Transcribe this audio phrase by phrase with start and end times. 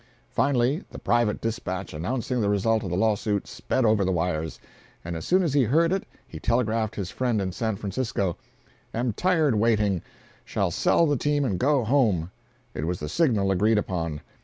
[0.31, 4.59] Finally the private dispatch announcing the result of the lawsuit sped over the wires,
[5.05, 8.35] and as soon as he heard it he telegraphed his friend in San Francisco:
[8.95, 10.01] "Am tired waiting.
[10.43, 12.31] Shall sell the team and go home."
[12.73, 14.21] It was the signal agreed upon.